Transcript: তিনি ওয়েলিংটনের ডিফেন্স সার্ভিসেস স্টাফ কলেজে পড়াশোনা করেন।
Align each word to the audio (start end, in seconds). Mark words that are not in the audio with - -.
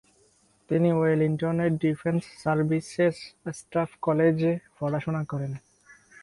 তিনি 0.69 0.89
ওয়েলিংটনের 0.91 1.71
ডিফেন্স 1.77 2.21
সার্ভিসেস 2.43 3.15
স্টাফ 3.53 3.89
কলেজে 4.01 4.53
পড়াশোনা 4.79 5.21
করেন। 5.23 5.51